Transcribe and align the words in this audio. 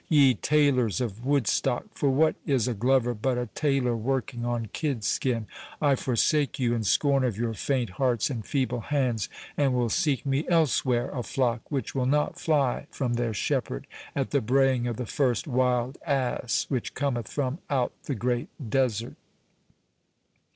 —"Ye 0.09 0.33
tailors 0.33 0.99
of 0.99 1.27
Woodstock!—for 1.27 2.09
what 2.09 2.33
is 2.47 2.67
a 2.67 2.73
glover 2.73 3.13
but 3.13 3.37
a 3.37 3.45
tailor 3.53 3.95
working 3.95 4.43
on 4.43 4.65
kidskin?—I 4.73 5.93
forsake 5.93 6.57
you, 6.57 6.73
in 6.73 6.83
scorn 6.83 7.23
of 7.23 7.37
your 7.37 7.53
faint 7.53 7.91
hearts 8.01 8.31
and 8.31 8.43
feeble 8.43 8.79
hands, 8.79 9.29
and 9.55 9.75
will 9.75 9.91
seek 9.91 10.25
me 10.25 10.47
elsewhere 10.49 11.11
a 11.11 11.21
flock 11.21 11.69
which 11.69 11.93
will 11.93 12.07
not 12.07 12.39
fly 12.39 12.87
from 12.89 13.13
their 13.13 13.35
shepherd 13.35 13.85
at 14.15 14.31
the 14.31 14.41
braying 14.41 14.87
of 14.87 14.97
the 14.97 15.05
first 15.05 15.45
wild 15.45 15.99
ass 16.03 16.65
which 16.67 16.95
cometh 16.95 17.27
from 17.27 17.59
out 17.69 17.93
the 18.05 18.15
great 18.15 18.49
desert." 18.71 19.13